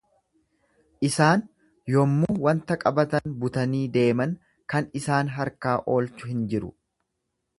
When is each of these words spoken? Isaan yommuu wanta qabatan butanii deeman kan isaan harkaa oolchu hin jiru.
Isaan 1.07 1.43
yommuu 1.95 2.37
wanta 2.45 2.77
qabatan 2.83 3.35
butanii 3.43 3.83
deeman 3.99 4.33
kan 4.75 4.89
isaan 5.01 5.31
harkaa 5.37 5.77
oolchu 5.97 6.33
hin 6.33 6.43
jiru. 6.55 6.75